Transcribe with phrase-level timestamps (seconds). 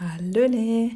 [0.00, 0.90] Hallöle!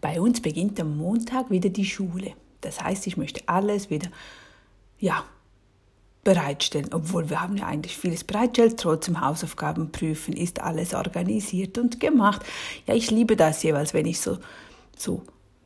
[0.00, 2.32] Bei uns beginnt am Montag wieder die Schule.
[2.60, 4.08] Das heißt, ich möchte alles wieder,
[4.98, 5.24] ja,
[6.24, 6.92] bereitstellen.
[6.92, 12.42] Obwohl wir haben ja eigentlich vieles bereitgestellt, trotzdem Hausaufgaben prüfen, ist alles organisiert und gemacht.
[12.86, 14.38] Ja, ich liebe das jeweils, wenn ich so,
[14.96, 15.22] so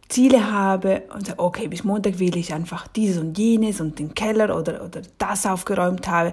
[0.08, 4.14] Ziele habe und sage, okay, bis Montag will ich einfach dieses und jenes und den
[4.14, 6.32] Keller oder, oder das aufgeräumt habe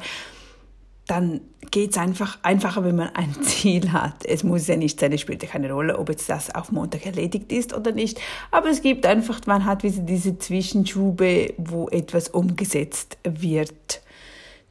[1.08, 1.42] dann
[1.72, 4.26] geht es einfach einfacher, wenn man ein Ziel hat.
[4.26, 7.06] Es muss ja nicht sein, es spielt ja keine Rolle, ob jetzt das auf Montag
[7.06, 8.20] erledigt ist oder nicht.
[8.52, 14.02] Aber es gibt einfach, man hat diese Zwischenschube, wo etwas umgesetzt wird.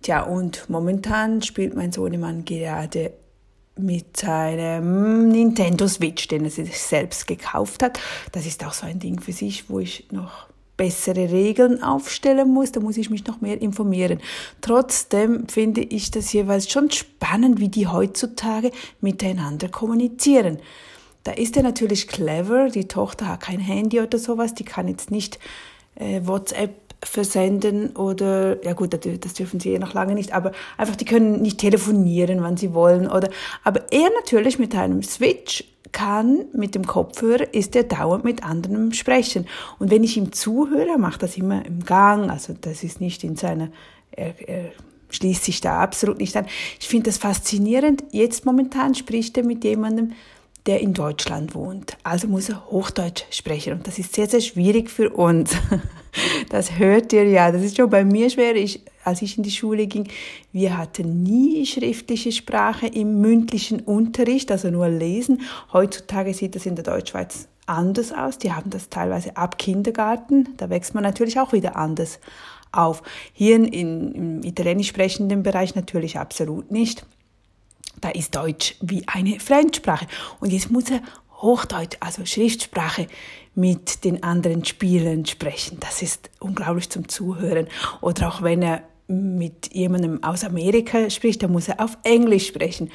[0.03, 3.13] Tja, und momentan spielt mein Sohnemann gerade
[3.77, 7.99] mit seinem Nintendo Switch, den er sich selbst gekauft hat.
[8.33, 10.47] Das ist auch so ein Ding für sich, wo ich noch
[10.83, 14.19] bessere Regeln aufstellen muss, da muss ich mich noch mehr informieren.
[14.63, 20.59] Trotzdem finde ich das jeweils schon spannend, wie die heutzutage miteinander kommunizieren.
[21.23, 25.13] Da ist er natürlich clever, die Tochter hat kein Handy oder sowas, die kann jetzt
[25.13, 25.39] nicht
[25.95, 26.75] äh, WhatsApp
[27.05, 31.43] versenden oder, ja gut, das dürfen sie eh noch lange nicht, aber einfach, die können
[31.43, 33.31] nicht telefonieren, wann sie wollen oder,
[33.63, 35.63] aber er natürlich mit einem Switch
[35.93, 39.47] kann mit dem Kopfhörer, ist er dauernd mit anderen sprechen.
[39.79, 43.37] Und wenn ich ihm zuhöre, macht das immer im Gang, also das ist nicht in
[43.37, 43.69] seiner,
[44.11, 44.73] er, er
[45.11, 46.47] schließt sich da absolut nicht an.
[46.81, 48.05] Ich finde das faszinierend.
[48.11, 50.13] Jetzt momentan spricht er mit jemandem,
[50.67, 51.97] der in Deutschland wohnt.
[52.03, 53.75] Also muss er Hochdeutsch sprechen.
[53.75, 55.53] Und das ist sehr, sehr schwierig für uns.
[56.51, 57.51] Das hört ihr ja.
[57.51, 58.55] Das ist schon bei mir schwer.
[58.55, 60.09] Ich, als ich in die Schule ging,
[60.53, 65.43] wir hatten nie schriftliche Sprache im mündlichen Unterricht, also nur lesen.
[65.73, 68.39] Heutzutage sieht das in der Deutschschweiz anders aus.
[68.39, 70.49] Die haben das teilweise ab Kindergarten.
[70.57, 72.19] Da wächst man natürlich auch wieder anders
[72.73, 73.03] auf.
[73.33, 77.05] Hier in, im italienisch sprechenden Bereich natürlich absolut nicht.
[78.01, 80.07] Da ist Deutsch wie eine Fremdsprache.
[80.41, 81.03] Und jetzt muss er
[81.41, 83.07] Hochdeutsch, also Schriftsprache,
[83.55, 85.79] mit den anderen Spielern sprechen.
[85.81, 87.69] Das ist unglaublich zum Zuhören.
[88.01, 92.91] Oder auch wenn er mit jemandem aus Amerika spricht, dann muss er auf Englisch sprechen.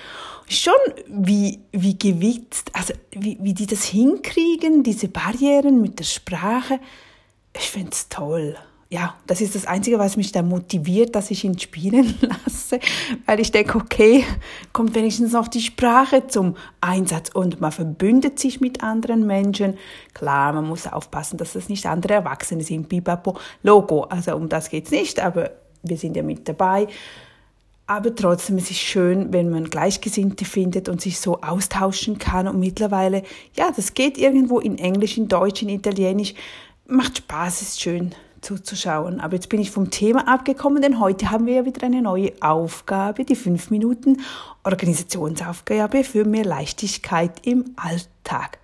[0.49, 0.73] Schon
[1.07, 6.79] wie, wie gewitzt, also wie, wie die das hinkriegen, diese Barrieren mit der Sprache.
[7.53, 8.55] Ich finde es toll
[8.89, 12.79] ja, das ist das Einzige, was mich da motiviert, dass ich ihn spielen lasse,
[13.25, 14.23] weil ich denke, okay,
[14.71, 19.77] kommt wenigstens noch die Sprache zum Einsatz und man verbündet sich mit anderen Menschen.
[20.13, 24.69] Klar, man muss aufpassen, dass das nicht andere Erwachsene sind, Bibapo, Logo, also um das
[24.69, 25.51] geht's nicht, aber
[25.89, 26.87] wir sind ja mit dabei.
[27.89, 32.47] Aber trotzdem, es ist schön, wenn man Gleichgesinnte findet und sich so austauschen kann.
[32.47, 33.23] Und mittlerweile,
[33.55, 36.33] ja, das geht irgendwo in Englisch, in Deutsch, in Italienisch.
[36.85, 39.21] Macht Spaß, ist schön zuzuschauen.
[39.21, 42.33] Aber jetzt bin ich vom Thema abgekommen, denn heute haben wir ja wieder eine neue
[42.41, 44.21] Aufgabe, die 5 Minuten
[44.63, 48.59] Organisationsaufgabe für mehr Leichtigkeit im Alltag.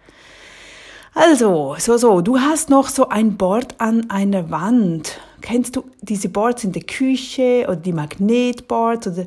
[1.16, 5.20] Also, so, so, du hast noch so ein Board an einer Wand.
[5.44, 9.26] Kennst du diese Boards in der Küche oder die Magnetboards oder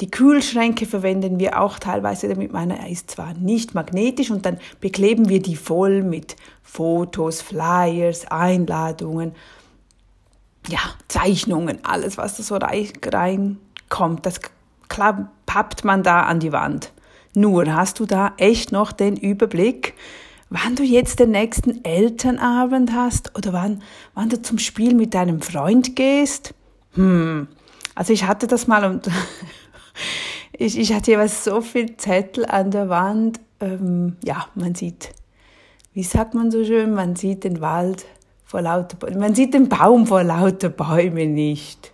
[0.00, 2.54] die Kühlschränke verwenden wir auch teilweise, damit?
[2.54, 9.32] Meiner ist zwar nicht magnetisch und dann bekleben wir die voll mit Fotos, Flyers, Einladungen,
[10.68, 14.40] ja, Zeichnungen, alles, was da so reinkommt, das
[15.44, 16.92] pappt man da an die Wand.
[17.34, 19.92] Nur hast du da echt noch den Überblick,
[20.54, 23.82] wann du jetzt den nächsten Elternabend hast oder wann,
[24.14, 26.54] wann du zum Spiel mit deinem Freund gehst?
[26.94, 27.48] Hm,
[27.94, 29.10] also ich hatte das mal und
[30.52, 33.40] ich, ich hatte jeweils so viel Zettel an der Wand.
[33.60, 35.10] Ähm, ja, man sieht,
[35.92, 38.04] wie sagt man so schön, man sieht den Wald
[38.44, 41.93] vor lauter Bäumen, man sieht den Baum vor lauter Bäume nicht.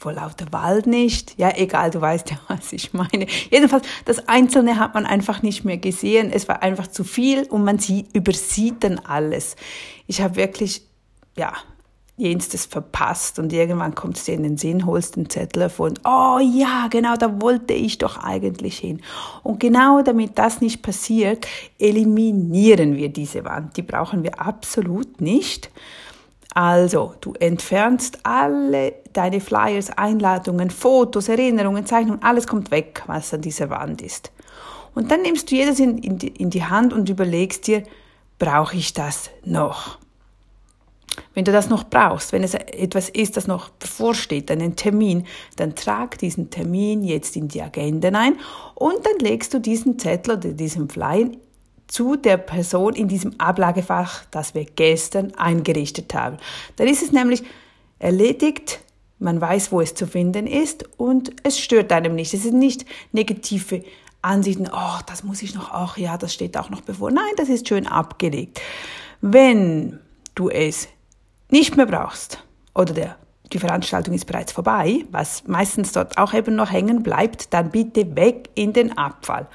[0.00, 1.34] Vor lauter Wald nicht.
[1.36, 3.26] Ja, egal, du weißt ja, was ich meine.
[3.50, 6.32] Jedenfalls, das Einzelne hat man einfach nicht mehr gesehen.
[6.32, 9.56] Es war einfach zu viel und man sieht, übersieht dann alles.
[10.06, 10.86] Ich habe wirklich,
[11.36, 11.52] ja,
[12.16, 16.00] jenstes verpasst und irgendwann kommt es dir in den Sinn, holst den Zettel hervor und
[16.06, 19.02] oh ja, genau, da wollte ich doch eigentlich hin.
[19.42, 21.46] Und genau damit das nicht passiert,
[21.78, 23.76] eliminieren wir diese Wand.
[23.76, 25.70] Die brauchen wir absolut nicht.
[26.54, 33.40] Also, du entfernst alle deine Flyers, Einladungen, Fotos, Erinnerungen, Zeichnungen, alles kommt weg, was an
[33.40, 34.32] dieser Wand ist.
[34.94, 37.84] Und dann nimmst du jedes in, in, in die Hand und überlegst dir,
[38.38, 39.98] brauche ich das noch?
[41.34, 45.26] Wenn du das noch brauchst, wenn es etwas ist, das noch bevorsteht, einen Termin,
[45.56, 48.36] dann trag diesen Termin jetzt in die Agenda ein
[48.74, 51.30] und dann legst du diesen Zettel oder diesen Flyer
[51.90, 56.36] zu der Person in diesem Ablagefach, das wir gestern eingerichtet haben.
[56.76, 57.42] Dann ist es nämlich
[57.98, 58.80] erledigt,
[59.18, 62.32] man weiß, wo es zu finden ist und es stört einem nicht.
[62.32, 63.84] Es sind nicht negative
[64.22, 67.10] Ansichten, oh, das muss ich noch, ach ja, das steht auch noch bevor.
[67.10, 68.60] Nein, das ist schön abgelegt.
[69.20, 69.98] Wenn
[70.34, 70.88] du es
[71.50, 72.42] nicht mehr brauchst
[72.74, 73.16] oder der
[73.52, 78.14] die Veranstaltung ist bereits vorbei, was meistens dort auch eben noch hängen bleibt, dann bitte
[78.16, 79.48] weg in den Abfall.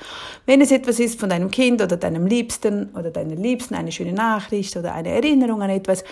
[0.46, 4.14] Wenn es etwas ist von deinem Kind oder deinem Liebsten oder deiner Liebsten, eine schöne
[4.14, 6.04] Nachricht oder eine Erinnerung an etwas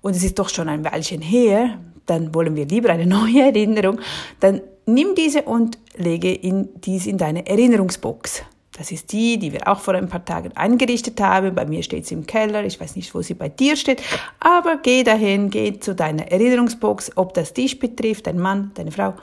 [0.00, 4.00] und es ist doch schon ein Weilchen her, dann wollen wir lieber eine neue Erinnerung,
[4.40, 8.42] dann nimm diese und lege in, dies in deine Erinnerungsbox.
[8.78, 11.52] Das ist die, die wir auch vor ein paar Tagen eingerichtet haben.
[11.56, 12.64] Bei mir steht sie im Keller.
[12.64, 14.02] Ich weiß nicht, wo sie bei dir steht.
[14.38, 19.14] Aber geh dahin, geh zu deiner Erinnerungsbox, ob das dich betrifft, dein Mann, deine Frau,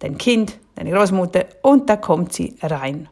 [0.00, 1.46] dein Kind, deine Großmutter.
[1.62, 3.08] Und da kommt sie rein.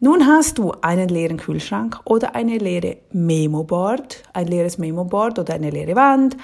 [0.00, 5.68] Nun hast du einen leeren Kühlschrank oder eine leere Memo-Board, ein leeres Memo-Board oder eine
[5.68, 6.36] leere Wand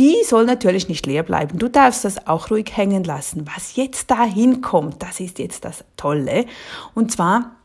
[0.00, 1.58] die soll natürlich nicht leer bleiben.
[1.58, 3.46] Du darfst das auch ruhig hängen lassen.
[3.54, 6.46] Was jetzt dahin kommt, das ist jetzt das Tolle.
[6.94, 7.56] Und zwar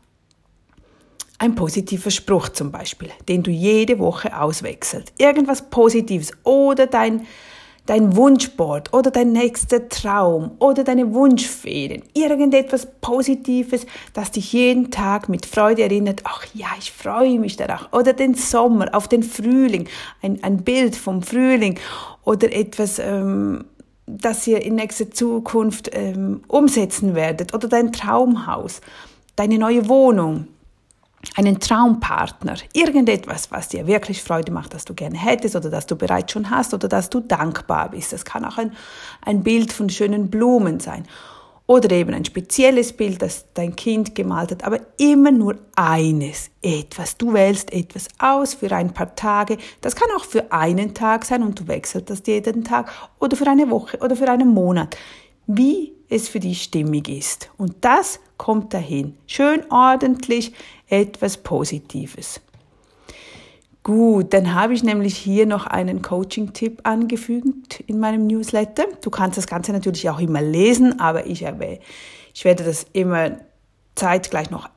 [1.38, 5.14] ein positiver Spruch zum Beispiel, den du jede Woche auswechselst.
[5.16, 7.26] Irgendwas Positives oder dein,
[7.86, 12.02] dein Wunschboard oder dein nächster Traum oder deine Wunschferien.
[12.14, 16.20] Irgendetwas Positives, das dich jeden Tag mit Freude erinnert.
[16.24, 17.88] Ach ja, ich freue mich darauf.
[17.92, 19.88] Oder den Sommer, auf den Frühling.
[20.20, 21.78] Ein, ein Bild vom Frühling
[22.24, 23.64] oder etwas, ähm,
[24.06, 28.80] das ihr in nächster Zukunft ähm, umsetzen werdet oder dein Traumhaus,
[29.36, 30.48] deine neue Wohnung,
[31.34, 35.96] einen Traumpartner, irgendetwas, was dir wirklich Freude macht, das du gerne hättest oder das du
[35.96, 38.12] bereits schon hast oder dass du dankbar bist.
[38.12, 38.72] Das kann auch ein,
[39.22, 41.04] ein Bild von schönen Blumen sein.
[41.68, 47.16] Oder eben ein spezielles Bild, das dein Kind gemalt hat, aber immer nur eines, etwas.
[47.16, 49.58] Du wählst etwas aus für ein paar Tage.
[49.80, 53.48] Das kann auch für einen Tag sein und du wechselst das jeden Tag oder für
[53.48, 54.96] eine Woche oder für einen Monat.
[55.48, 57.50] Wie es für dich stimmig ist.
[57.56, 59.16] Und das kommt dahin.
[59.26, 60.52] Schön ordentlich
[60.88, 62.40] etwas Positives.
[63.82, 68.86] Gut, dann habe ich nämlich hier noch einen Coaching-Tipp angefügt in meinem Newsletter.
[69.00, 71.78] Du kannst das Ganze natürlich auch immer lesen, aber ich, habe,
[72.34, 73.36] ich werde das immer
[73.94, 74.68] zeitgleich noch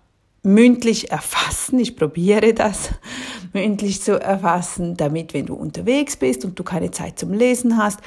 [0.44, 1.80] mündlich erfassen.
[1.80, 2.92] Ich probiere das
[3.52, 8.00] mündlich zu erfassen, damit, wenn du unterwegs bist und du keine Zeit zum Lesen hast,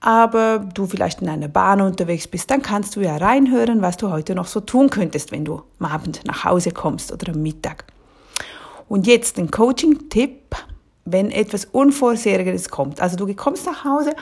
[0.00, 4.10] aber du vielleicht in einer Bahn unterwegs bist, dann kannst du ja reinhören, was du
[4.10, 7.84] heute noch so tun könntest, wenn du am Abend nach Hause kommst oder am Mittag.
[8.88, 10.56] Und jetzt ein Coaching-Tipp,
[11.04, 13.00] wenn etwas Unvorhergesehenes kommt.
[13.00, 14.14] Also du kommst nach Hause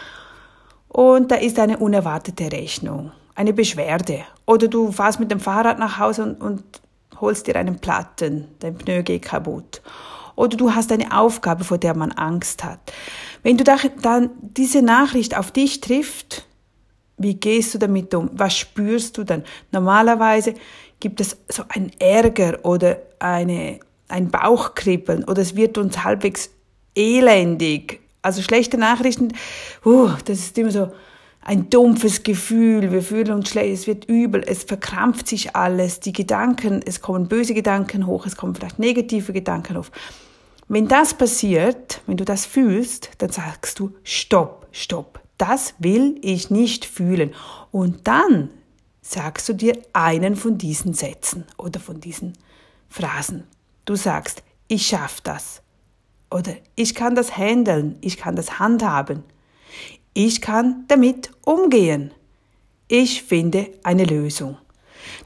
[0.88, 4.20] und da ist eine unerwartete Rechnung, eine Beschwerde.
[4.46, 6.62] Oder du fährst mit dem Fahrrad nach Hause und, und
[7.20, 9.82] holst dir einen Platten, dein Pneu geht kaputt.
[10.36, 12.92] Oder du hast eine Aufgabe, vor der man Angst hat.
[13.42, 16.46] Wenn du dann diese Nachricht auf dich trifft,
[17.18, 18.30] wie gehst du damit um?
[18.34, 19.42] Was spürst du dann?
[19.72, 20.54] Normalerweise
[21.00, 26.50] gibt es so ein Ärger oder eine ein Bauchkribbeln oder es wird uns halbwegs
[26.94, 28.00] elendig.
[28.22, 29.32] Also schlechte Nachrichten,
[29.84, 30.92] uh, das ist immer so
[31.42, 36.12] ein dumpfes Gefühl, wir fühlen uns schlecht, es wird übel, es verkrampft sich alles, die
[36.12, 39.86] Gedanken, es kommen böse Gedanken hoch, es kommen vielleicht negative Gedanken hoch.
[40.68, 46.50] Wenn das passiert, wenn du das fühlst, dann sagst du, stopp, stopp, das will ich
[46.50, 47.34] nicht fühlen.
[47.70, 48.50] Und dann
[49.00, 52.32] sagst du dir einen von diesen Sätzen oder von diesen
[52.88, 53.44] Phrasen.
[53.84, 55.62] Du sagst, ich schaff das.
[56.30, 59.22] Oder ich kann das handeln, ich kann das handhaben.
[60.14, 62.10] Ich kann damit umgehen.
[62.88, 64.58] Ich finde eine Lösung.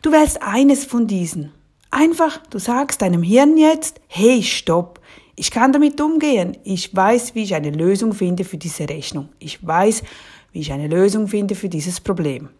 [0.02, 1.52] Du wählst eines von diesen.
[1.90, 5.00] Einfach, du sagst deinem Hirn jetzt, hey, stopp,
[5.40, 6.58] ich kann damit umgehen.
[6.64, 9.30] Ich weiß, wie ich eine Lösung finde für diese Rechnung.
[9.38, 10.02] Ich weiß,
[10.52, 12.50] wie ich eine Lösung finde für dieses Problem.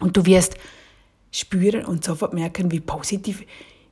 [0.00, 0.54] Und du wirst
[1.30, 3.44] spüren und sofort merken, wie positiv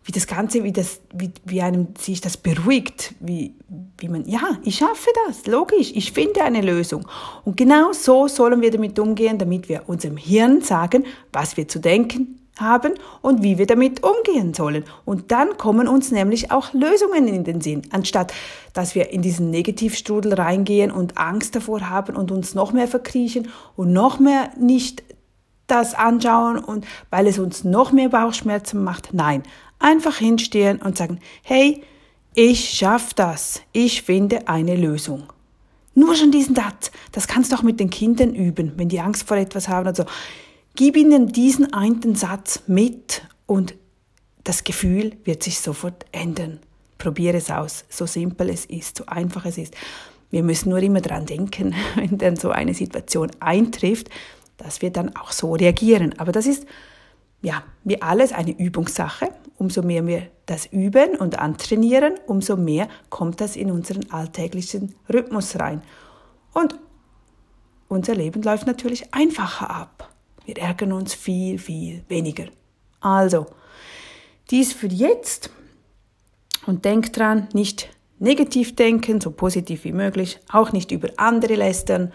[0.04, 3.52] wie das Ganze, wie, das, wie, wie einem sich das beruhigt, wie,
[3.98, 7.06] wie man, ja, ich schaffe das, logisch, ich finde eine Lösung.
[7.44, 11.80] Und genau so sollen wir damit umgehen, damit wir unserem Hirn sagen, was wir zu
[11.80, 14.84] denken haben und wie wir damit umgehen sollen.
[15.04, 18.32] Und dann kommen uns nämlich auch Lösungen in den Sinn, anstatt
[18.72, 23.48] dass wir in diesen Negativstrudel reingehen und Angst davor haben und uns noch mehr verkriechen
[23.76, 25.02] und noch mehr nicht
[25.66, 29.12] das anschauen und weil es uns noch mehr Bauchschmerzen macht.
[29.12, 29.42] Nein,
[29.78, 31.82] Einfach hinstehen und sagen, hey,
[32.34, 33.62] ich schaff das.
[33.72, 35.24] Ich finde eine Lösung.
[35.94, 36.90] Nur schon diesen Satz.
[37.12, 39.86] Das kannst du auch mit den Kindern üben, wenn die Angst vor etwas haben.
[39.86, 40.04] Also
[40.76, 43.74] gib ihnen diesen einen Satz mit und
[44.44, 46.60] das Gefühl wird sich sofort ändern.
[46.98, 49.74] Probiere es aus, so simpel es ist, so einfach es ist.
[50.30, 54.08] Wir müssen nur immer dran denken, wenn dann so eine Situation eintrifft,
[54.56, 56.18] dass wir dann auch so reagieren.
[56.18, 56.66] Aber das ist
[57.42, 59.30] ja, wie alles eine Übungssache.
[59.58, 65.58] Umso mehr wir das üben und antrainieren, umso mehr kommt das in unseren alltäglichen Rhythmus
[65.58, 65.82] rein.
[66.52, 66.78] Und
[67.88, 70.15] unser Leben läuft natürlich einfacher ab.
[70.46, 72.46] Wir ärgern uns viel, viel weniger.
[73.00, 73.46] Also,
[74.50, 75.50] dies für jetzt.
[76.66, 82.12] Und denk dran, nicht negativ denken, so positiv wie möglich, auch nicht über andere lästern.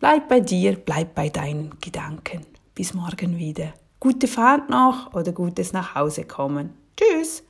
[0.00, 2.44] Bleib bei dir, bleib bei deinen Gedanken.
[2.74, 3.72] Bis morgen wieder.
[4.00, 6.74] Gute Fahrt noch oder gutes Nachhause kommen.
[6.96, 7.42] Tschüss!